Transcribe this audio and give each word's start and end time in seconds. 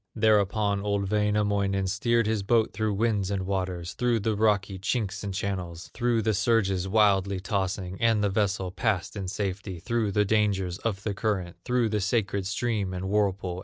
Thereupon 0.15 0.79
old 0.81 1.11
Wainamoinen 1.11 1.85
Steered 1.85 2.25
his 2.25 2.41
boat 2.41 2.73
through 2.73 2.95
winds 2.95 3.29
and 3.29 3.45
waters, 3.45 3.93
Through 3.93 4.21
the 4.21 4.35
rocky 4.35 4.79
chinks 4.79 5.23
and 5.23 5.31
channels, 5.31 5.91
Through 5.93 6.23
the 6.23 6.33
surges 6.33 6.87
wildly 6.87 7.39
tossing; 7.39 8.01
And 8.01 8.23
the 8.23 8.29
vessel 8.31 8.71
passed 8.71 9.15
in 9.15 9.27
safety 9.27 9.77
Through 9.79 10.13
the 10.13 10.25
dangers 10.25 10.79
of 10.79 11.03
the 11.03 11.13
current, 11.13 11.57
Through 11.65 11.89
the 11.89 12.01
sacred 12.01 12.47
stream 12.47 12.95
and 12.95 13.09
whirlpool. 13.09 13.59